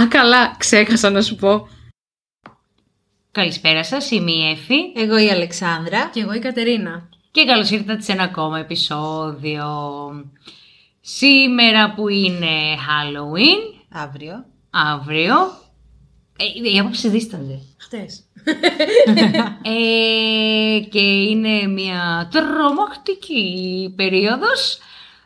[0.00, 1.68] Α, καλά, ξέχασα να σου πω.
[3.32, 6.10] Καλησπέρα σας, είμαι η Εφη Εγώ η Αλεξάνδρα.
[6.12, 7.08] Και εγώ η Κατερίνα.
[7.30, 9.66] και καλώς ήρθατε σε ένα ακόμα επεισόδιο.
[11.00, 14.44] Σήμερα που είναι Halloween, Αύριο.
[14.70, 15.34] αύριο,
[16.36, 17.58] ε, οι απόψεις δίστανται.
[17.78, 18.24] Χτες.
[19.62, 24.78] Ε, και είναι μια τρομακτική περίοδος.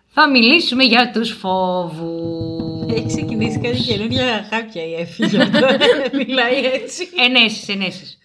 [0.07, 2.64] Θα μιλήσουμε για τους φόβους.
[2.94, 5.26] Έχει ξεκινήσει κάτι καινούργια χάπια η Εφη.
[5.26, 5.66] γι' αυτό
[6.26, 7.08] Μιλάει έτσι.
[7.26, 8.18] Ενέσεις, ενέσεις.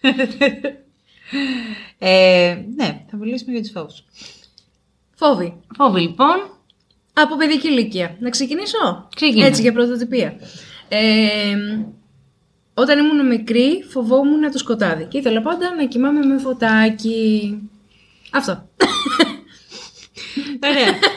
[2.02, 4.04] Ε, ναι, θα μιλήσουμε για τους φόβους.
[5.14, 5.60] Φόβοι.
[5.76, 6.58] Φόβοι λοιπόν.
[7.12, 8.16] Από παιδική ηλικία.
[8.20, 9.46] Να ξεκινήσω; Ξεκινά.
[9.46, 10.34] Έτσι για πρωτοτυπία.
[10.88, 11.56] Ε,
[12.74, 17.58] όταν ήμουν μικρή φοβόμουν το σκοτάδι και ήθελα πάντα να κοιμάμαι με φωτάκι.
[18.30, 18.68] Αυτό.
[20.62, 20.98] Ωραία.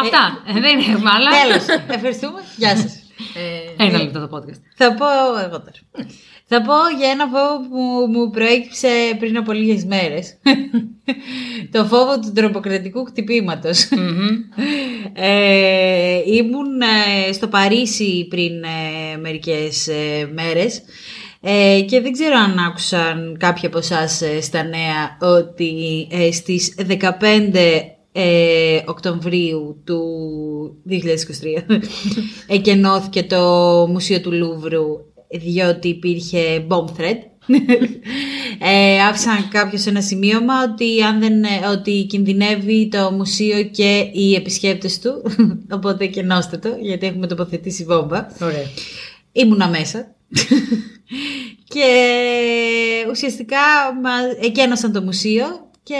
[0.00, 0.42] Αυτά.
[0.46, 1.30] Ε, δεν έχουμε άλλα.
[1.42, 1.82] Τέλος.
[1.88, 2.40] Ευχαριστούμε.
[2.56, 2.92] Γεια σας.
[3.76, 4.60] Ε, Ένα λεπτό το podcast.
[4.76, 5.04] Θα πω
[5.44, 6.06] εγώ τώρα.
[6.52, 10.38] Θα πω για ένα φόβο που μου προέκυψε πριν από λίγες μέρες.
[11.72, 13.88] το φόβο του τροποκρατικού χτυπήματος.
[15.12, 20.82] ε, ήμουν ε, στο Παρίσι πριν ε, μερικές ε, μέρες
[21.40, 26.98] ε, και δεν ξέρω αν άκουσαν κάποιοι από εσάς στα νέα ότι ε, στις 15
[28.12, 30.02] ε, Οκτωβρίου του
[30.88, 30.94] 2023
[32.56, 33.38] εκενώθηκε το
[33.90, 34.84] Μουσείο του Λούβρου
[35.30, 37.18] διότι υπήρχε bomb threat.
[38.58, 41.32] ε, άφησαν κάποιος ένα σημείωμα ότι, αν δεν,
[41.72, 45.22] ότι κινδυνεύει το μουσείο και οι επισκέπτες του
[45.76, 48.64] οπότε κενώστε το γιατί έχουμε τοποθετήσει βόμβα Ωραία.
[49.32, 50.14] ήμουνα μέσα
[51.68, 51.86] και
[53.10, 53.56] ουσιαστικά
[54.02, 54.10] μα
[54.46, 55.46] εκένωσαν το μουσείο
[55.82, 55.96] και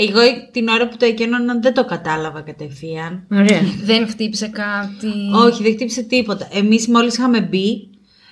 [0.00, 0.20] εγώ
[0.52, 3.26] την ώρα που το εκένωναν δεν το κατάλαβα κατευθείαν.
[3.32, 3.62] Ωραία.
[3.90, 5.06] δεν χτύπησε κάτι.
[5.46, 6.48] Όχι, δεν χτύπησε τίποτα.
[6.52, 7.90] Εμείς μόλις είχαμε μπει,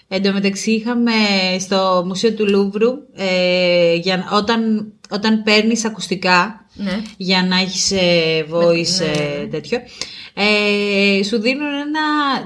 [0.08, 1.12] εν τω μεταξύ είχαμε
[1.58, 7.02] στο Μουσείο του Λούβρου, ε, για, όταν, όταν παίρνεις ακουστικά, Ναι.
[7.17, 9.79] για να έχεις ε, voice ε, τέτοιο,
[10.39, 12.01] ε, σου δίνουν ένα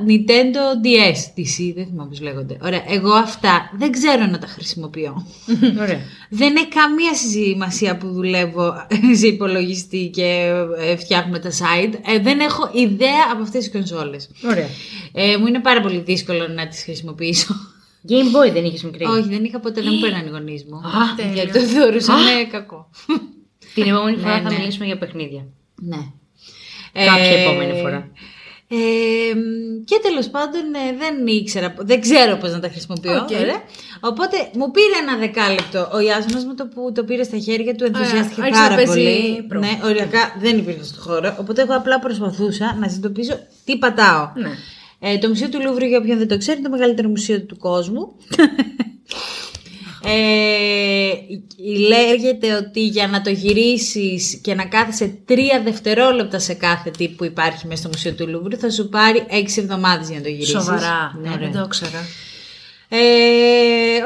[0.06, 2.56] Nintendo DS, DC, δεν θυμάμαι πώς λέγονται.
[2.62, 5.26] Ωραία, εγώ αυτά δεν ξέρω να τα χρησιμοποιώ.
[5.82, 6.00] Ωραία.
[6.30, 8.72] Δεν έχει καμία σημασία που δουλεύω
[9.20, 11.92] σε υπολογιστή και ε, φτιάχνουμε τα site.
[12.06, 14.30] Ε, δεν έχω ιδέα από αυτές τις κονσόλες.
[14.50, 14.68] Ωραία.
[15.12, 17.54] Ε, μου είναι πάρα πολύ δύσκολο να τις χρησιμοποιήσω.
[18.08, 19.04] Game Boy δεν είχες μικρή.
[19.04, 20.76] Όχι, δεν είχα ποτέ, δεν μου παίρναν οι γονείς μου.
[20.76, 21.32] Α, τέλεια.
[21.32, 22.16] γιατί το θεωρούσαν
[22.50, 22.90] κακό.
[23.74, 24.58] Την επόμενη φορά Ναι, θα ναι.
[24.58, 25.46] μιλήσουμε για παιχνίδια.
[25.82, 26.12] ναι.
[26.92, 28.10] Κάποια επόμενη φορά.
[28.72, 28.76] Ε,
[29.84, 33.12] και τέλος πάντων ε, δεν ήξερα, δεν ξέρω πώς να τα χρησιμοποιώ.
[33.12, 33.30] ΟΚ.
[33.30, 33.62] ωραία.
[34.00, 35.88] Οπότε μου πήρε ένα δεκάλεπτο.
[35.92, 38.92] Ο Ιάσονας μου το που το πήρε στα χέρια του ενθουσιάστηκε άρχισε να πάρα παίζει
[38.92, 39.42] πολύ.
[39.48, 39.58] προ.
[39.58, 41.36] Ναι, οριακά δεν υπήρχε στο χώρο.
[41.40, 44.30] Οπότε εγώ απλά προσπαθούσα να συνειδητοποιήσω τι πατάω.
[44.34, 44.50] Ναι.
[44.98, 47.56] Ε, το Μουσείο του Λούβρου, για όποιον δεν το ξέρει, είναι το μεγαλύτερο μουσείο του
[47.56, 48.12] κόσμου.
[50.04, 51.10] ε,
[51.88, 57.24] λέγεται ότι για να το γυρίσεις και να κάθεσαι τρία δευτερόλεπτα σε κάθε τι που
[57.24, 60.52] υπάρχει μέσα στο Μουσείο του Λούβρου θα σου πάρει έξι εβδομάδες για να το γυρίσεις.
[60.52, 61.18] Σοβαρά.
[61.22, 61.40] Ναι, Ναι, ρε.
[61.44, 62.06] δεν το ήξερα.
[62.92, 62.98] Ε,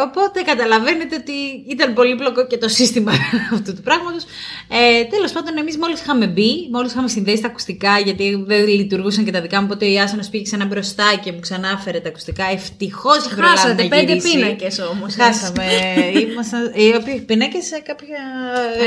[0.03, 1.33] οπότε καταλαβαίνετε ότι
[1.69, 3.13] ήταν πολύπλοκο και το σύστημα
[3.55, 4.25] αυτού του πράγματος.
[4.69, 9.25] Ε, τέλος πάντων εμείς μόλις είχαμε μπει, μόλις είχαμε συνδέσει τα ακουστικά γιατί δεν λειτουργούσαν
[9.25, 12.45] και τα δικά μου, οπότε ο Ιάσονας πήγε ξανά μπροστά και μου ξανάφερε τα ακουστικά.
[12.53, 14.37] Ευτυχώς είχε προλάβει Χάσατε να πέντε γυρίσει.
[14.37, 15.15] πίνακες όμως.
[15.15, 15.65] Χάσαμε.
[16.31, 18.19] Ήμασταν, οι οποίοι πινάκες σε κάποια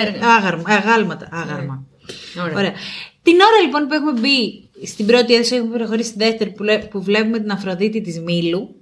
[0.07, 0.27] Έργα.
[0.27, 1.27] άγαρμα, αγάλματα.
[1.31, 1.83] Άγαρμα.
[2.41, 2.53] Ωραία.
[2.57, 2.73] Ωραία.
[3.21, 6.85] Την ώρα λοιπόν που έχουμε μπει στην πρώτη αίθουσα, έχουμε προχωρήσει στη δεύτερη που, λέ-
[6.85, 8.76] που βλέπουμε την Αφροδίτη της Μήλου.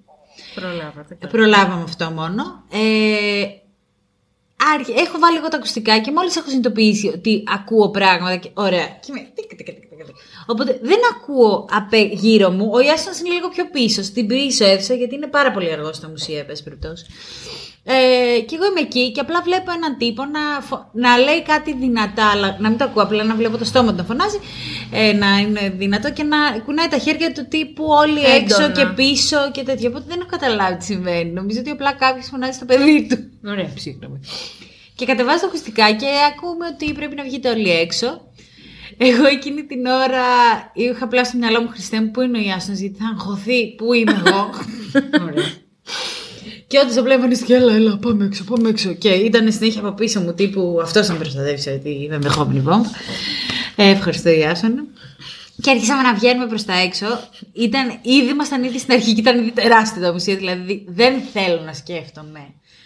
[0.55, 1.17] Προλάβατε.
[1.31, 2.63] Προλάβαμε αυτό μόνο.
[2.71, 3.45] Ε,
[4.73, 8.35] άρχι- έχω βάλει εγώ τα ακουστικά και μόλις έχω συνειδητοποιήσει ότι ακούω πράγματα.
[8.35, 8.85] Και, ωραία.
[8.87, 10.15] Και είμαι, τικ, τικ, τικ, τικ, τικ.
[10.47, 12.69] Οπότε δεν ακούω απέ, γύρω μου.
[12.73, 16.09] Ο Ιάσονας είναι λίγο πιο πίσω, στην πίσω αίθουσα, γιατί είναι πάρα πολύ αργός στα
[16.09, 17.05] μουσεία, εν πάση περιπτώσει.
[17.87, 21.73] Ε, και εγώ είμαι εκεί και απλά βλέπω έναν τύπο να, φω- να λέει κάτι
[21.73, 24.39] δυνατά, αλλά να μην το ακούω, απλά να βλέπω το στόμα του να φωνάζει,
[24.91, 28.33] ε, να είναι δυνατό και να κουνάει τα χέρια του τύπου όλοι Έντονα.
[28.35, 29.89] έξω και πίσω και τέτοια.
[29.89, 31.31] Οπότε δεν έχω καταλάβει τι συμβαίνει.
[31.31, 33.17] Νομίζω ότι απλά κάποιος φωνάζει στο παιδί του.
[33.49, 33.69] Ωραία.
[33.77, 34.19] Συγγνώμη.
[34.95, 38.21] Και κατεβάζει τα ακουστικά και ακούμε ότι πρέπει να βγείτε όλοι έξω.
[38.97, 40.23] Εγώ εκείνη την ώρα
[40.73, 43.93] είχα απλά στο μυαλό μου Χριστέ μου, πού είναι ο Ιάσονας, γιατί θα αγχωθεί, πού
[43.93, 44.49] είμαι εγώ;
[45.23, 45.45] Ωραία.
[46.75, 48.93] Και όντως απλά εμφανίστηκε, έλα, έλα, πάμε έξω, πάμε έξω.
[48.93, 52.89] Και ήταν συνέχεια από πίσω μου τύπου, αυτός θα με προστατεύσει, γιατί είμαι ενδεχόμενη βόμβα.
[53.75, 54.83] Ε, ευχαριστώ, Ιάσονα.
[55.61, 57.05] Και αρχίσαμε να βγαίνουμε προς τα έξω.
[57.53, 60.35] Ήταν, ήδη ήμασταν ήδη στην αρχή και ήταν ήδη τεράστιο το μουσείο.
[60.35, 62.39] Δηλαδή δεν θέλω να σκέφτομαι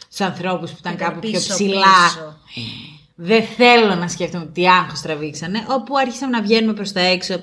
[0.10, 1.82] στου ανθρώπους που ήταν Ήταν κάπου πιο πίσω, ψηλά.
[2.08, 2.38] πίσω.
[3.22, 7.36] Δεν θέλω να σκέφτομαι τι άγχος τραβήξανε, όπου άρχισαμε να βγαίνουμε προς τα έξω.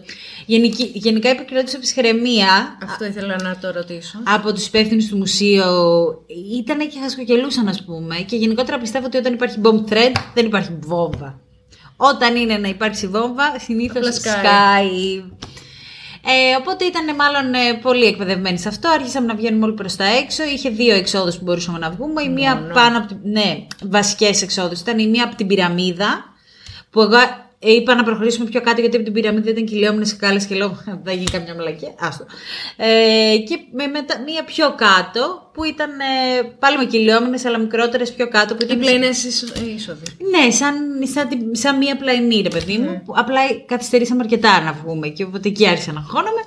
[0.46, 4.19] Γενική, γενικά επικρατούσα ψυχραιμία Αυτό ήθελα να το ρωτήσω.
[4.25, 5.62] από τους υπεύθυνους του μουσείου.
[6.58, 8.17] Ήταν και χασκοκελούσαν, ας πούμε.
[8.17, 11.40] Και γενικότερα πιστεύω ότι όταν υπάρχει bomb thread, δεν υπάρχει βόμβα.
[11.96, 15.23] Όταν είναι να υπάρξει βόμβα, συνήθως Απλά σκάει.
[16.26, 16.50] Σκάει.
[16.50, 18.88] Ε, οπότε ήταν μάλλον ε, πολύ εκπαιδευμένοι σε αυτό.
[18.88, 20.44] Άρχισαμε να βγαίνουμε όλοι προς τα έξω.
[20.44, 22.23] Είχε δύο εξόδους που μπορούσαμε να βγούμε.
[22.23, 22.75] Η μία Μόνο.
[22.75, 23.19] πάνω από την.
[23.23, 24.81] Ναι, βασικές εξόδους.
[24.81, 26.34] Ήταν η μία από την πυραμίδα.
[26.90, 30.39] Που εγώ ε, είπα να προχωρήσουμε πιο κάτω γιατί από την πυραμίδα ήταν κυλιόμενε σκάλε
[30.41, 31.95] και λέω θα γίνει καμιά μαλακία.
[31.99, 32.25] Άστο.
[32.77, 38.13] Ε, και με, μετά, μία πιο κάτω που ήταν ε, πάλι με κυλιόμενε αλλά μικρότερες
[38.15, 38.55] πιο κάτω.
[38.55, 40.07] Που Οι ήταν πλέινε είσοδοι.
[40.31, 40.75] ναι, σαν,
[41.15, 43.03] σαν, τη- σαν μία πλαϊνή, ρε παιδί μου.
[43.05, 46.41] Που απλά καθυστερήσαμε αρκετά να βγούμε και οπότε εκεί άρχισα να αγχώνομαι.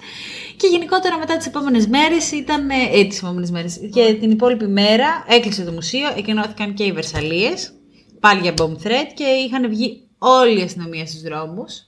[0.58, 2.70] Και γενικότερα μετά τις επόμενες μέρες ήταν.
[2.70, 3.80] Ε, τις επόμενες μέρες.
[3.94, 7.74] Και την υπόλοιπη μέρα έκλεισε το μουσείο, εκενώθηκαν και οι Βερσαλίες.
[8.20, 11.84] Πάλι για bomb threat και είχαν βγει όλη η αστυνομία στους δρόμους.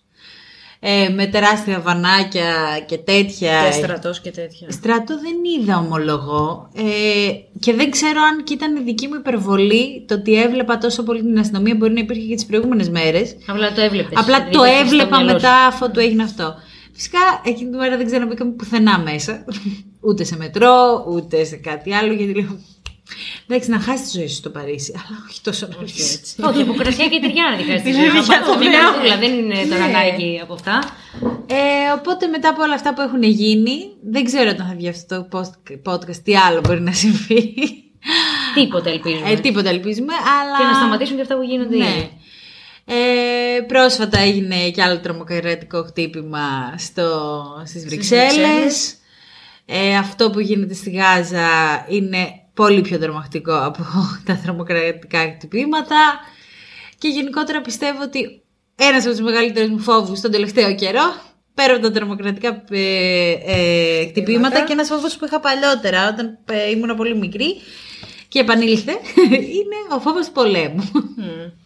[0.83, 3.65] Ε, με τεράστια βανάκια και τέτοια.
[3.65, 4.71] Και στρατός και τέτοια.
[4.71, 10.05] Στράτο δεν είδα ομολογώ ε, και δεν ξέρω αν και ήταν η δική μου υπερβολή
[10.07, 13.35] το ότι έβλεπα τόσο πολύ την αστυνομία μπορεί να υπήρχε και τις προηγούμενες μέρες.
[13.47, 14.19] Απλά το έβλεπες.
[14.19, 16.55] Απλά το έβλεπα μετά αφού του έγινε αυτό.
[16.93, 19.45] Φυσικά εκείνη τη μέρα δεν ξέρω να μπήκαμε πουθενά μέσα.
[20.07, 22.59] ούτε σε μετρό, ούτε σε κάτι άλλο γιατί λέω...
[23.53, 26.13] Εντάξει, να χάσει τη ζωή σου στο Παρίσι, αλλά όχι τόσο νωρίς.
[26.15, 26.35] έτσι.
[26.43, 27.81] Όχι, από κρασιά και τυριά να τη χάσει.
[27.83, 28.81] Δηλαδή, για το Μια λέω.
[28.91, 29.83] καρδούλα, δεν είναι το Ναι.
[29.83, 30.83] ανάγκη από αυτά.
[31.47, 33.75] Ε, οπότε μετά από όλα αυτά που έχουν γίνει,
[34.11, 37.53] δεν ξέρω όταν θα βγει αυτό το post- podcast τι άλλο μπορεί να συμβεί.
[38.55, 39.29] Τίποτα ελπίζουμε.
[39.31, 40.57] Ε, τίποτα ελπίζουμε, αλλά...
[40.57, 41.85] Και να σταματήσουν και αυτά που γίνονται Ναι.
[41.87, 42.09] ήδη.
[42.85, 47.07] Ε, πρόσφατα έγινε και άλλο τρομοκρατικό χτύπημα στο,
[47.65, 48.33] στις Βρυξέλλες.
[48.35, 48.95] Βρυξέλλες.
[49.65, 51.47] Ε, αυτό που γίνεται στη Γάζα
[51.89, 52.27] είναι
[52.63, 53.83] πολύ πιο τρομακτικό από
[54.25, 56.19] τα τρομοκρατικά χτυπήματα.
[56.97, 58.41] Και γενικότερα πιστεύω ότι
[58.75, 61.13] ένας από τους μεγαλύτερους μου φόβους τον τελευταίο καιρό,
[61.53, 64.61] πέρα από τα τρομοκρατικά ε, ε, χτυπήματα Χτυπήματα.
[64.61, 67.55] και ένας φόβος που είχα παλιότερα όταν ε, ήμουν πολύ μικρή
[68.27, 68.91] και επανήλθε,
[69.57, 70.89] είναι ο φόβος του πολέμου.
[70.93, 71.60] Μμ.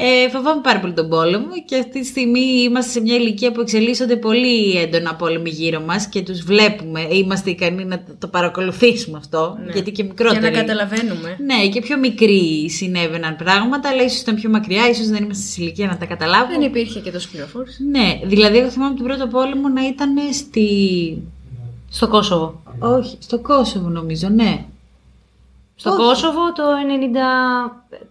[0.00, 3.60] Ε, φοβάμαι πάρα πολύ τον πόλεμο και αυτή τη στιγμή είμαστε σε μια ηλικία που
[3.60, 7.00] εξελίσσονται πολύ έντονα πόλεμοι γύρω μας και τους βλέπουμε.
[7.10, 9.72] Είμαστε ικανοί να το- το παρακολουθήσουμε αυτό, Ναι.
[9.72, 10.40] γιατί και Για μικρότεροι.
[10.42, 11.36] να καταλαβαίνουμε.
[11.46, 15.62] Ναι, και πιο μικροί συνέβαιναν πράγματα, αλλά ίσως ήταν πιο μακριά, ίσως δεν είμαστε σε
[15.62, 16.58] ηλικία να τα καταλάβουμε.
[16.58, 17.78] Δεν υπήρχε και τόσος πληροφόρησης.
[17.90, 20.66] Ναι, δηλαδή εγώ θυμάμαι τον πρώτο πόλεμο να ήταν στη...
[21.90, 22.62] Στο Κόσοβο.
[22.78, 24.64] Όχι, στο Κόσοβο νομίζω, ναι.
[25.80, 25.98] Στο Όχι.
[26.02, 26.62] Κόσοβο το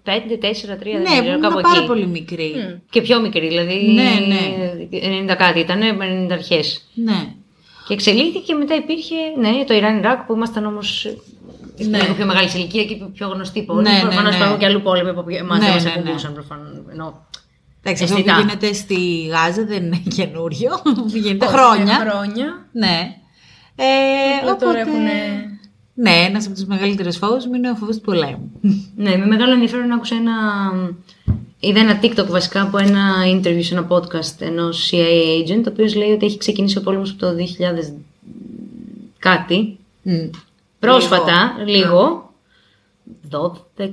[0.03, 1.87] 95, 4, 3, δεν ναι, ξέρω, ήμουν κάπου πάρα εκεί.
[1.87, 2.53] πολύ μικρή.
[2.55, 2.79] Μμ.
[2.89, 3.91] Και πιο μικρή, δηλαδή.
[3.93, 5.31] Ναι, ναι.
[5.33, 5.79] 90 κάτι ήταν,
[6.27, 6.87] 90 αρχές.
[6.93, 7.33] Ναι.
[7.87, 11.15] Και εξελίχθηκε και μετά υπήρχε ναι, το Ιράν Ιράκ που ήμασταν όμως.
[11.89, 12.01] Ναι.
[12.01, 13.81] λίγο πιο μεγάλη σε ηλικία και πιο γνωστή πόλη.
[13.81, 14.37] Ναι, ναι, Προφανώς ναι.
[14.37, 15.99] υπάρχουν και αλλού πόλεμοι που εμάς Ναι, δεν μα ναι, ναι.
[15.99, 16.71] ακουμπούσαν προφανώς.
[16.91, 17.25] Ενώ
[17.83, 18.39] Εντάξει, αυτό που Αισθητά.
[18.39, 20.71] γίνεται στη Γάζα δεν είναι καινούριο.
[21.05, 21.95] γίνεται Όχι, χρόνια.
[21.95, 22.65] χρόνια.
[22.71, 23.15] Ναι.
[23.75, 23.85] Ε,
[24.39, 24.65] Απλά οπότε...
[24.65, 25.56] τώρα έχουνε-
[25.99, 28.51] Ναι, ένας από τους μεγαλύτερους φόβους μου είναι ο φόβος του πολέμου.
[28.95, 30.33] Ναι, με μεγάλο ενδιαφέρον άκουσα ένα.
[31.59, 35.95] Είδα ένα TikTok βασικά από ένα interview σε ένα podcast ενός CIA agent, ο οποίος
[35.95, 37.93] λέει ότι έχει ξεκινήσει ο πόλεμος από το 2000
[39.19, 39.77] κάτι.
[40.01, 40.29] Μμ.
[40.79, 42.33] Πρόσφατα, λίγο.
[43.29, 43.89] 12.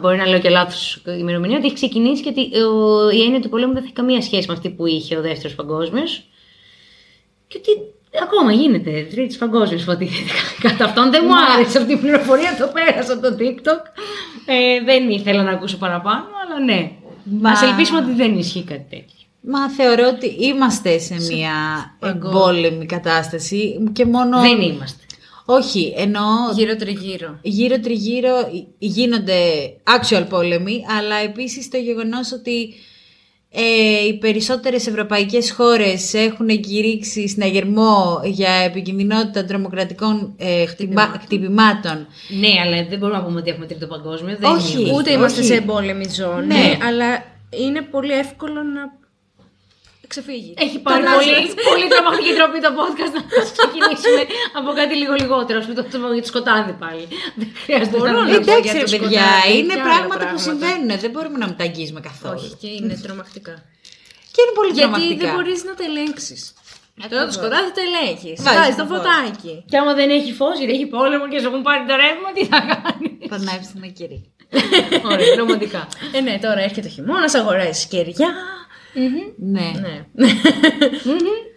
[0.00, 1.56] Μπορεί να λέω και λάθος ημερομηνία.
[1.56, 4.46] Ότι έχει ξεκινήσει και ότι ο- η έννοια του πολέμου δεν θα έχει καμία σχέση
[4.48, 6.22] με αυτή που είχε ο δεύτερος παγκόσμιος.
[7.48, 7.70] Και ότι
[8.22, 9.06] ακόμα γίνεται.
[9.10, 10.30] Τρίτης παγκόσμιο υποτίθεται.
[10.68, 12.56] Κατά αυτόν δεν μου άρεσε αυτή η πληροφορία.
[12.58, 13.82] Το πέρασα από το TikTok.
[14.46, 16.90] Ε, δεν ήθελα να ακούσω παραπάνω, αλλά ναι.
[17.24, 19.16] Μα- Μα ελπίσουμε ότι δεν ισχύει κάτι τέτοιο.
[19.40, 21.52] Μα θεωρώ ότι είμαστε σε μια
[22.02, 24.40] εμπόλεμη κατάσταση και μόνο...
[24.40, 25.02] Δεν είμαστε.
[25.44, 26.24] Όχι, εννοώ
[26.56, 27.38] Γύρω τριγύρω.
[27.42, 28.34] γύρω τριγύρω
[28.78, 29.38] γίνονται
[30.00, 32.74] actual πόλεμοι, αλλά επίσης το γεγονός ότι
[33.52, 42.06] ε, οι περισσότερες ευρωπαϊκές χώρες έχουν κηρύξει συναγερμό για επικινδυνότητα τρομοκρατικών ε, χτυπα- χτυπημάτων.
[42.28, 44.36] Ναι, αλλά δεν μπορούμε να πούμε ότι έχουμε τρίτο παγκόσμιο.
[44.40, 44.80] Δεν Όχι.
[44.82, 44.92] είναι.
[44.96, 45.48] Ούτε είμαστε όχι.
[45.48, 46.78] σε εμπόλεμη ζώνη, Ναι.
[46.88, 48.97] αλλά είναι πολύ εύκολο να
[50.12, 50.50] ξεφύγει.
[50.66, 51.34] Έχει πάρει Το να- πολύ,
[51.68, 53.22] πολύ τρομακτική τροπή το podcast να
[53.58, 54.22] ξεκινήσουμε
[54.58, 55.56] από κάτι λίγο λιγότερο.
[55.60, 57.04] Α πούμε το θέμα για το σκοτάδι πάλι.
[57.40, 58.40] Δεν χρειάζεται Μπορώ να να μιλήσω.
[58.40, 60.46] πω Εντάξει για ρε το παιδιά, σκοτάδι είναι και άλλα πράγματα που πράγματα.
[60.46, 62.40] συμβαίνουν, δεν μπορούμε να μην τα αγγίζουμε καθόλου.
[62.40, 63.54] Όχι, και είναι τρομακτικά.
[64.34, 65.20] Και είναι πολύ Γιατί τρομακτικά.
[65.24, 66.40] δεν μπορείς να τα ελέγξεις.
[67.12, 68.36] Τώρα το σκοτάδι το ελέγχεις.
[68.44, 68.96] Βάζεις Βάζεις το το φως.
[68.98, 69.54] φωτάκι.
[69.70, 72.42] Και άμα δεν έχει φως, γιατί έχει πόλεμο και σου έχουν πάρει το ρεύμα, τι
[72.52, 74.18] θα κάνει; Πανάβει ένα κερί.
[75.12, 75.82] Ωραία, ρομαντικά.
[76.16, 78.30] Ε, ναι, τώρα έρχεται ο χειμώνας, αγοράζει κεριά.
[79.36, 79.70] Ναι.
[80.14, 80.26] Ναι.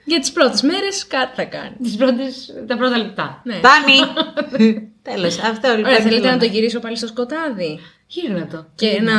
[0.06, 1.76] Για τις πρώτες μέρες κάτι θα κάνει.
[1.84, 3.42] Τις πρώτες, τα πρώτα λεπτά.
[3.44, 3.54] Ναι.
[3.56, 4.00] Φτάνει!
[5.12, 5.84] Τέλος, αυτό λοιπόν.
[5.86, 8.66] Ωραία, θέλετε ήθελα να το γυρίσω πάλι στο σκοτάδι; Γύρνα το.
[8.76, 9.16] και να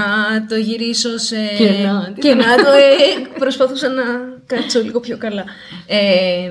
[0.49, 1.37] το γυρίσω σε...
[1.59, 2.71] Και να- και να το...
[2.71, 4.03] ε, προσπαθούσα να
[4.47, 5.45] κάτσω λίγο πιο καλά.
[5.87, 6.51] Ε,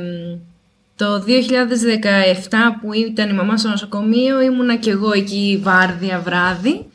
[0.96, 1.30] το 2017
[2.82, 6.86] που ήταν η μαμά στο νοσοκομείο ήμουνα και εγώ εκεί βάρδια βράδυ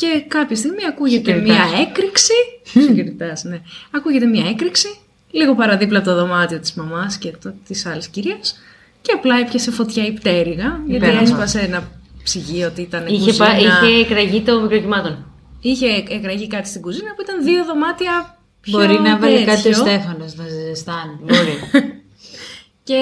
[0.00, 1.70] και κάποια στιγμή ακούγεται Συγκριτάς.
[1.70, 2.32] μία έκρηξη.
[2.64, 3.60] Συγκριτάς, ναι.
[3.90, 4.88] Ακούγεται μία έκρηξη,
[5.30, 8.60] λίγο παραδίπλα από το δωμάτιο της μαμάς και το, της άλλης κυρίας
[9.02, 11.22] και απλά έπιασε φωτιά η πτέρυγα γιατί Υπέροχα.
[11.22, 11.90] έσπασε ένα
[12.22, 13.46] ψυγείο ότι ήταν Είχε, κουζίνα.
[13.46, 15.24] πα- είχε εκραγεί το μικροκυμάτων.
[15.60, 19.62] Είχε εκραγεί κάτι στην κουζίνα που ήταν δύο δωμάτια πιο Μπορεί να βάλει κάτι ο
[19.62, 19.74] τέτοιο.
[19.86, 21.18] Στέφανος να ζεστάνει.
[21.20, 21.58] Μπορεί.
[22.88, 23.00] Και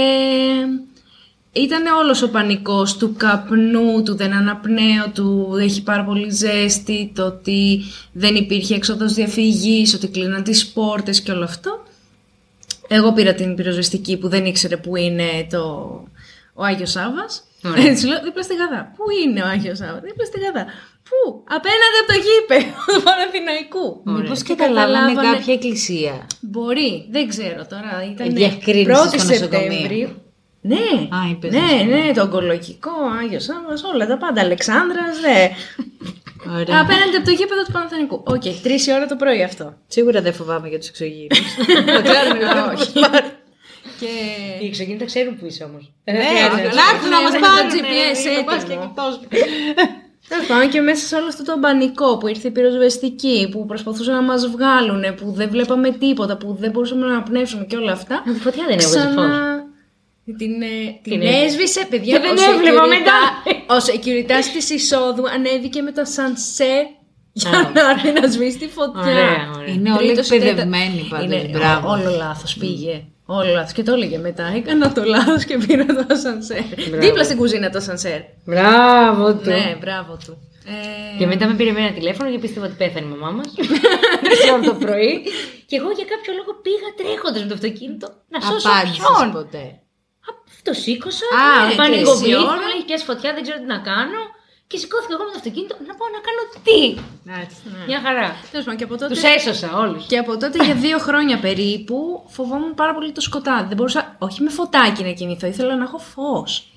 [1.59, 7.25] ήταν όλος ο πανικός του καπνού, του δεν αναπνέω, του έχει πάρα πολύ ζέστη, το
[7.25, 7.81] ότι
[8.12, 11.83] δεν υπήρχε έξοδος διαφυγής, ότι κλείναν τις πόρτες και όλο αυτό.
[12.88, 15.62] Εγώ πήρα την πυροσβεστική που δεν ήξερε που είναι το...
[16.55, 17.43] ο Άγιος Σάββας.
[17.65, 17.87] Ωραία.
[17.87, 18.93] Έτσι λέω, δίπλα στη Γαδά.
[18.97, 20.65] Πού είναι ο Άγιος Σάββας, δίπλα στη Γαδά.
[21.09, 24.00] Πού, απέναντι από το γήπεδο του Παναθηναϊκού.
[24.05, 27.93] Μήπως Και καταλάβανε καταλάβανε- κάποια εκκλησία; Μπορεί, δεν ξέρω τώρα.
[28.12, 29.61] Ήταν Διευκρίνησες 1η στο νοσοκομείο.
[29.61, 30.15] Σεπτέμβρη.
[30.68, 31.96] Ναι, Α, είπες ναι, νοσοκομείο.
[31.96, 32.90] ναι, το ογκολογικό,
[33.22, 35.50] Άγιος Σάββας, όλα τα πάντα, Αλεξάνδρας, ναι.
[36.60, 36.80] Ωραία.
[36.80, 38.22] Απέναντι από το γήπεδο του Παναθηνικού.
[38.26, 39.75] ΟΚ, τρεις η ώρα το πρωί αυτό.
[39.87, 41.38] Σίγουρα δεν φοβάμαι για τους εξωγήινους.
[42.75, 42.92] Όχι.
[44.00, 44.06] Και...
[44.62, 45.92] Οι εξωγήινοι τα ξέρουν που είσαι όμως.
[46.04, 46.20] Ναι, ναι,
[46.78, 47.70] να έρθουν να μας ναι, πάρουν.
[47.70, 48.80] το GPS Ναι, να πας έτοιμο.
[48.80, 49.20] και εκτός.
[50.28, 54.14] Τέλος πάντων και μέσα σε όλο αυτό το πανικό που ήρθε η πυροσβεστική, που προσπαθούσαν
[54.14, 58.22] να μας βγάλουν, που δεν βλέπαμε τίποτα, που δεν μπορούσαμε να αναπνεύσουμε και όλα αυτά.
[58.25, 59.26] Τη φωτιά δεν έβγαζε φως.
[60.38, 60.66] Την, ε,
[61.02, 61.44] την Την έβγαζε.
[61.44, 62.14] έσβησε, παιδιά.
[62.14, 63.18] Και δεν ο έβλεπα security- μετά.
[63.75, 66.85] Ο security της εισόδου ανέβηκε με το σανσέρ
[67.32, 67.70] για Α.
[67.75, 69.00] να έρθει να σβήσει τη φωτιά.
[69.02, 69.75] Ωραία, ωραία.
[69.75, 71.25] Είναι όλοι Τρίτος ή τέτα- εκπαιδευμένοι πάντως.
[71.42, 71.88] Είναι, Μπράβο.
[71.90, 73.04] Όλο λάθος πήγε.
[73.26, 73.73] Όλο λάθος.
[73.73, 74.52] Και το έλεγε μετά.
[74.56, 76.62] Έκανα το λάθος και πήρα το ασανσέρ.
[77.04, 78.20] Δίπλα στην κουζίνα το ασανσέρ.
[78.44, 79.49] Μπράβο του.
[79.50, 80.32] Ναι, μπράβο του.
[80.66, 83.54] Ε, Και μετά με πήρε με ένα τηλέφωνο και πίστευα ότι πέθανε η μαμά μας.
[84.25, 85.23] Τρει ώρα το πρωί.
[85.66, 89.32] Και εγώ για κάποιο λόγο πήγα τρέχοντας με το αυτοκίνητο να σώσω Απάντησες ποιον.
[89.32, 89.64] ποτέ.
[90.68, 91.26] Α, Το σήκωσα.
[91.42, 92.66] Α, ναι, και πανικοβλήθηκα, εσύ ώρα.
[92.75, 94.20] έχει πιάσει φωτιά, δεν ξέρω τι να κάνω.
[94.70, 96.80] Και σηκώθηκα εγώ με το αυτοκίνητο να πάω να κάνω τι;
[97.87, 98.28] Μια χαρά.
[98.50, 100.06] τέλος πάντων, και από τότε Τους έσωσα όλους.
[100.06, 101.96] Και από τότε για δύο χρόνια περίπου
[102.28, 103.66] φοβόμουν πάρα πολύ το σκοτάδι.
[103.68, 106.72] Δεν μπορούσα, όχι με φωτάκι να κινηθώ, ήθελα να έχω φως.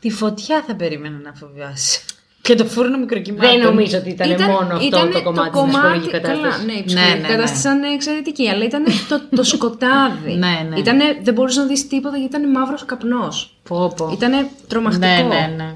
[0.00, 2.00] Τη φωτιά θα περίμενα να φοβάσαι.
[2.48, 3.50] Και το φούρνο μικροκυμάτων.
[3.50, 6.50] Δεν νομίζω ότι ήταν, μόνο αυτό ήτανε το κομμάτι της ψυχολογικής κατάστασης.
[6.60, 7.34] Καλά, ναι, η ψυχολογική Ναι, ναι, ναι.
[7.34, 10.32] κατάσταση ήταν εξαιρετική, αλλά ήταν το, το σκοτάδι.
[10.44, 10.78] Ναι, ναι.
[10.78, 13.36] Ήτανε, δεν μπορούσες να δεις τίποτα γιατί ήταν μαύρος καπνός.
[13.68, 14.10] Πω, πω.
[14.12, 15.06] Ήταν τρομακτικό.
[15.06, 15.74] Ναι, ναι, ναι.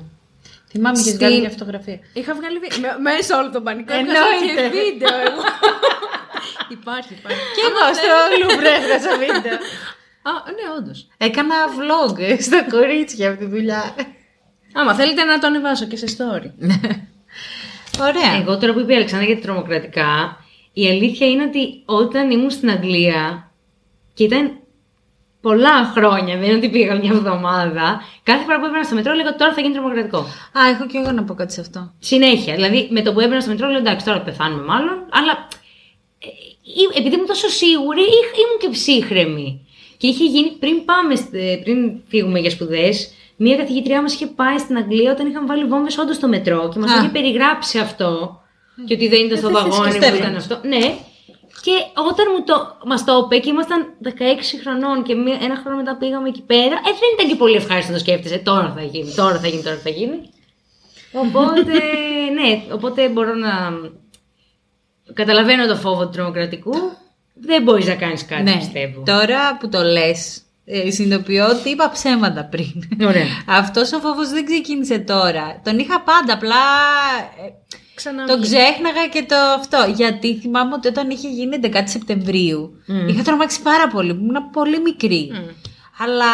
[0.70, 1.98] Θυμάμαι και Στην- βγάλει μια φωτογραφία.
[2.12, 2.78] Είχα βγάλει βίντεο.
[2.80, 3.92] Με- Μέσα όλο τον πανικό.
[3.92, 4.20] Εννοείται.
[4.20, 5.42] Έβγαζα και βίντεο εγώ.
[6.76, 7.42] υπάρχει, υπάρχει.
[7.56, 9.56] Και εγώ στο Λούβρο έβγαζα βίντεο.
[10.30, 10.98] Α, ναι, όντως.
[11.28, 12.16] Έκανα vlog
[12.48, 13.82] στα κορίτσια από τη δουλειά.
[14.72, 16.46] Άμα θέλετε να το ανεβάσω και σε story.
[18.08, 18.40] Ωραία.
[18.40, 20.36] Εγώ τώρα που είπε η Αλεξάνδρα για τα τρομοκρατικά,
[20.72, 23.50] η αλήθεια είναι ότι όταν ήμουν στην Αγγλία
[24.14, 24.56] και ήταν
[25.40, 29.34] πολλά χρόνια, δεν είναι ότι πήγα μια εβδομάδα, κάθε φορά που έμπαινα στο μετρό έλεγα
[29.36, 30.18] τώρα θα γίνει τρομοκρατικό.
[30.18, 31.92] Α, έχω και εγώ να πω κάτι σε αυτό.
[31.98, 32.54] Συνέχεια.
[32.54, 35.48] Δηλαδή με το που έμπαινα στο μετρό λέω εντάξει τώρα πεθάνουμε μάλλον, αλλά
[36.18, 36.26] ε,
[36.94, 39.66] ε, επειδή ήμουν τόσο σίγουρη είχ- ήμουν και ψύχρεμη.
[39.96, 44.58] Και είχε γίνει πριν πάμε, στε- πριν φύγουμε για σπουδές, μία καθηγητριά μας είχε πάει
[44.58, 46.98] στην Αγγλία όταν είχαν βάλει βόμβες όντως στο μετρό και μας Α.
[46.98, 48.40] είχε περιγράψει αυτό.
[48.86, 50.18] Και ότι δεν ήταν στο Ε, θες και βαγόνι που Στέφανος.
[50.18, 50.60] ήταν αυτό.
[50.68, 50.84] Ναι.
[51.64, 51.74] Και
[52.10, 54.08] όταν μου το, μας το είπε και ήμασταν 16
[54.62, 57.92] χρονών και μία, ένα χρόνο μετά πήγαμε εκεί πέρα, ε, δεν ήταν και πολύ ευχάριστο
[57.92, 58.38] να το σκέφτεσαι.
[58.38, 60.18] Τώρα θα γίνει, τώρα θα γίνει, τώρα θα γίνει.
[61.12, 61.72] Οπότε,
[62.38, 63.50] ναι, οπότε μπορώ να.
[65.12, 66.72] Καταλαβαίνω το φόβο του τρομοκρατικού.
[67.34, 69.02] Δεν μπορείς να κάνεις κάτι, ναι, πιστεύω.
[69.06, 73.06] τώρα που το λες, ε, συνειδητοποιώ ότι είπα ψέματα πριν.
[73.08, 73.26] Ωραία.
[73.60, 75.60] Αυτός ο φόβος δεν ξεκίνησε τώρα.
[75.64, 76.62] Τον είχα πάντα, απλά
[77.46, 77.50] ε,
[77.94, 79.92] Ξανά τον ξέχναγα και το αυτό.
[79.94, 84.80] Γιατί θυμάμαι ότι όταν είχε γίνει 11 Σεπτεμβρίου, είχα τρομάξει πάρα πολύ, που ήμουν πολύ
[84.80, 85.30] μικρή.
[85.98, 86.26] Αλλά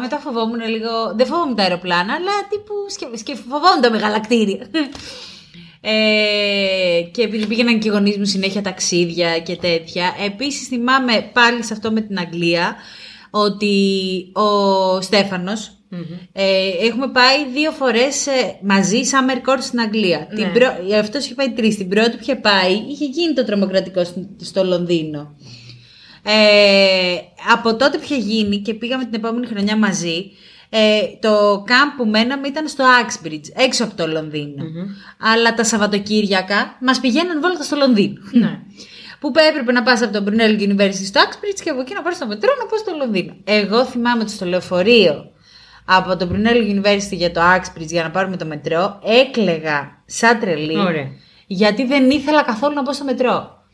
[0.00, 1.14] μετά φοβόμουν λίγο.
[1.16, 4.66] Δεν φοβόμουν τα αεροπλάνα, αλλά τύπου σκε, σκε, φοβόμουν τα μεγάλα κτίρια.
[5.88, 10.14] Ε, και επειδή πήγαιναν και οι γονείς μου συνέχεια ταξίδια και τέτοια.
[10.26, 12.76] Επίσης θυμάμαι πάλι σε αυτό με την Αγγλία
[13.44, 13.74] ότι
[14.32, 15.70] ο στεφανος
[16.32, 20.26] ε, έχουμε πάει δύο φορές ε, μαζί summer course στην Αγγλία.
[20.30, 20.34] Ναι.
[20.42, 20.66] Την πρω...
[21.00, 21.76] Αυτός είχε πάει τρεις.
[21.76, 25.36] Την πρώτη που είχε πάει είχε γίνει το τρομοκρατικό στο- στο Λονδίνο.
[26.22, 27.16] Ε,
[27.52, 30.30] από τότε που είχε γίνει και πήγαμε την επόμενη χρονιά μαζί,
[30.68, 34.64] ε, το camp που μέναμε ήταν στο Axbridge, έξω από το λονδινο
[35.20, 38.20] Αλλά τα Σαββατοκύριακα μας πηγαίναν βόλτα στο Λονδίνο.
[38.32, 38.58] Ναι.
[39.20, 42.18] Που έπρεπε να πας από το Brunel University στο Axbridge και από εκεί να πάρεις
[42.18, 43.36] το μετρό να πας στο Λονδίνο.
[43.44, 45.30] Εγώ θυμάμαι ότι στο λεωφορείο
[45.84, 50.78] από το Brunel University για το Axbridge για να πάρουμε το μετρό έκλεγα σαν τρελή.
[50.78, 51.06] Ωραία.
[51.46, 53.64] γιατί δεν ήθελα καθόλου να μπω στο μετρό.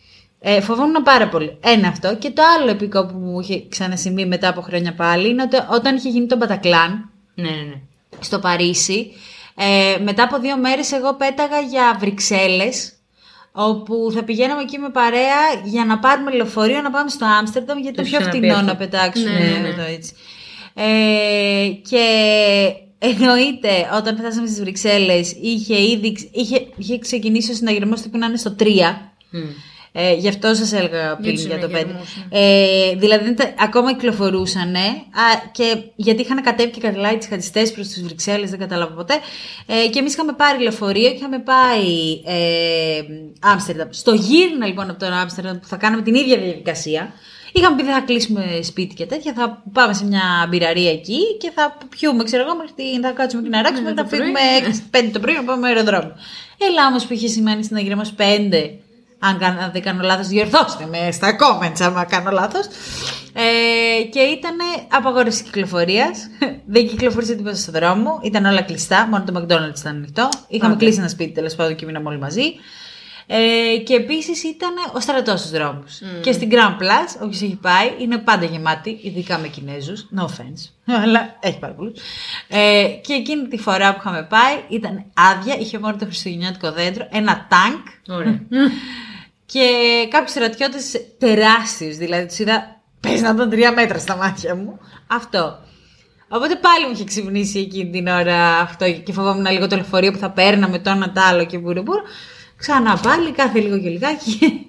[0.41, 1.59] Ε, φοβόμουν πάρα πολύ.
[1.65, 2.17] Ένα αυτό.
[2.17, 5.97] Και το άλλο επικό που μου είχε ξανασυμβεί μετά από χρόνια πάλι είναι ότι όταν
[5.97, 7.81] είχε γίνει το Μπατακλάν Ναι, ναι, ναι.
[8.21, 9.13] στο Παρίσι,
[9.57, 12.93] ε, μετά από δύο μέρες εγώ πέταγα για Βρυξέλλες
[13.53, 17.97] όπου θα πηγαίναμε εκεί με παρέα για να πάρουμε λεωφορείο να πάμε στο Άμστερνταμ γιατί
[17.97, 18.85] Το είναι πιο έχεις φτηνό ξαναπεί να αυτό.
[18.85, 19.69] πετάξουμε Ναι, ναι, ναι.
[19.69, 20.13] εδώ έτσι.
[20.75, 22.05] Ε, και
[22.99, 28.27] εννοείται όταν φτάσαμε στις Βρυξέλλες είχε ήδη είχε, είχε ξεκινήσει ο συναγερμός του που να
[28.27, 28.65] είναι στο 3
[29.31, 29.39] Μμ.
[29.93, 31.69] Ε, γι' αυτό σας έλεγα πριν τους για, το 5.
[31.69, 34.75] συναγερμούς, Ε, δηλαδή δεν τα- ακόμα κυκλοφορούσαν
[35.53, 39.15] και γιατί είχαν κατέβει και κατελάει τις χατιστές προς τις Βρυξέλλες, δεν κατάλαβα ποτέ.
[39.67, 43.03] Ε, και εμείς είχαμε πάρει λεωφορείο και είχαμε πάει ε,
[43.41, 43.89] Άμστερνταμ.
[43.91, 47.13] Στο γύρνα λοιπόν από τον Άμστερνταμ που θα κάνουμε την ίδια διαδικασία.
[47.55, 51.51] Είχαμε πει δεν θα κλείσουμε σπίτι και τέτοια, θα πάμε σε μια μπειραρία εκεί και
[51.55, 54.19] θα πιούμε, ξέρω εγώ, μέχρι την, θα κάτσουμε και να ράξουμε, Ναι, θα το πρωί.
[54.21, 54.41] φύγουμε
[54.91, 56.15] 6-5 το πρωί να πάμε αεροδρόμιο.
[56.59, 58.23] Έλα όμως που είχε σημαίνει στην αγγελία μας 5
[59.23, 62.67] αν, κα- αν δεν κάνω λάθος, διορθώστε με στα comments άμα κάνω λάθος.
[63.35, 64.57] Ε, και ήταν
[64.89, 66.19] απαγόρευση κυκλοφορίας.
[66.73, 68.21] δεν κυκλοφορήσε τίποτα στο δρόμο.
[68.23, 69.07] Ήταν όλα κλειστά.
[69.07, 70.29] Μόνο το McDonald's ήταν ανοιχτό.
[70.49, 72.43] Είχαμε κλείσει ένα σπίτι τέλος πάντων και μείναμε όλοι μαζί.
[73.27, 76.01] Ε, και επίσης ήταν ο στρατός στους δρόμους.
[76.23, 80.07] Και στην Grand Place, όποιος έχει πάει, είναι πάντα γεμάτη, ειδικά με Κινέζους.
[80.19, 80.71] No offense.
[81.03, 81.99] Αλλά έχει πάρα πολλούς.
[82.49, 87.09] Ε, και εκείνη τη φορά που είχαμε πάει ήταν άδεια, είχε μόνο το χριστουγεννιάτικο δέντρο,
[87.13, 88.41] ένα τάγκ Ωραία.
[89.53, 89.69] και
[90.11, 90.79] κάποιους στρατιώτε
[91.19, 91.97] τεράστιους.
[91.97, 92.81] Δηλαδή τους είδα.
[93.01, 94.79] Πες να ήταν τρία μέτρα στα μάτια μου.
[95.07, 95.59] Αυτό.
[96.29, 100.19] Οπότε πάλι μου είχε ξυπνήσει εκείνη την ώρα αυτό και φοβόμουν λίγο το λεωφορείο που
[100.19, 102.01] θα παίρναμε το ένα τ' άλλο και μπουρουμπουρ.
[102.57, 104.67] Ξανά πάλι, κάθε λίγο και λιγάκι.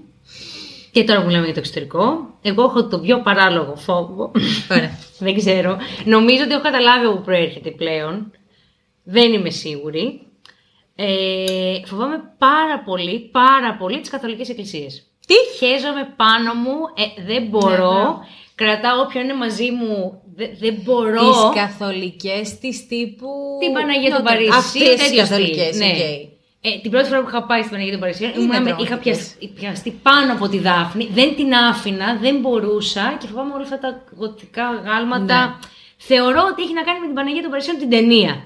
[0.92, 4.32] Και τώρα που λέμε για το εξωτερικό, εγώ έχω το πιο παράλογο φόβο.
[4.72, 5.00] Ωραία.
[5.20, 5.78] Δεν ξέρω.
[6.06, 8.32] Νομίζω ότι έχω καταλάβει από πού προέρχεται πλέον.
[9.04, 10.23] Δεν είμαι σίγουρη.
[10.96, 15.08] Ε, φοβάμαι πάρα πολύ, πάρα πολύ τις καθολικές εκκλησίες.
[15.28, 15.34] Τι;
[15.66, 18.20] Χέζομαι πάνω μου, ε, δεν μπορώ.
[18.56, 21.30] Κρατάω όποιον είναι μαζί μου, δε- δεν μπορώ.
[21.30, 23.28] Τις καθολικές της τύπου.
[23.60, 24.50] Την Παναγία του Νότε- Παρίσι.
[24.58, 25.76] Αυτές οι τέτοιο καθολικές.
[25.76, 25.96] στυλ, ναι.
[26.66, 29.00] Ε, την πρώτη φορά που είχα πάει στην Παναγία του Παρισιού, Είναι ήμουν- είχα δραματικές.
[29.00, 33.80] πιαστεί, πιαστεί πάνω από τη Δάφνη, δεν την άφηνα, δεν μπορούσα και φοβάμαι όλα αυτά
[33.80, 35.46] τα γοτικά γάλματα.
[35.48, 35.54] Ναι.
[35.98, 38.44] Θεωρώ ότι έχει να κάνει με την Παναγία των Παρισιών την ταινία.